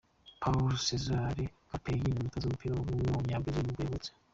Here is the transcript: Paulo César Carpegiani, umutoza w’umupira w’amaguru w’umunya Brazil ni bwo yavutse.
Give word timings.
Paulo 0.43 0.75
César 0.87 1.35
Carpegiani, 1.69 2.17
umutoza 2.19 2.45
w’umupira 2.47 2.73
w’amaguru 2.73 3.05
w’umunya 3.13 3.41
Brazil 3.43 3.65
ni 3.65 3.73
bwo 3.75 3.81
yavutse. 3.85 4.09